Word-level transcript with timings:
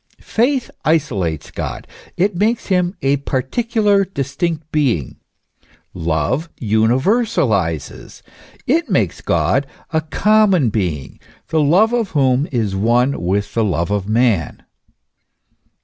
Faith 0.19 0.71
isolates 0.83 1.51
God, 1.51 1.85
it 2.17 2.35
makes 2.35 2.65
him 2.65 2.95
a 3.03 3.17
particular, 3.17 4.03
distinct 4.03 4.71
being: 4.71 5.17
love 5.93 6.49
universalizes; 6.59 8.23
it 8.65 8.89
makes 8.89 9.21
God 9.21 9.67
a 9.93 10.01
common 10.01 10.71
being, 10.71 11.19
the 11.49 11.61
love 11.61 11.93
of 11.93 12.09
whom 12.17 12.47
is 12.51 12.75
one 12.75 13.21
with 13.21 13.53
the 13.53 13.63
love 13.63 13.91
of 13.91 14.09
man. 14.09 14.63